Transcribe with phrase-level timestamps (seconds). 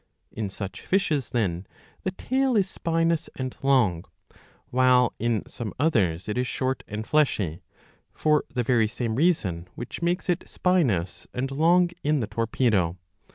[0.31, 1.67] In such fishes, then,
[2.01, 4.05] the tail is spinous and long;
[4.71, 7.61] while in some others it is short and fleshy,
[8.11, 12.97] for the very same reason which makes it spinous and long in the Torpedo.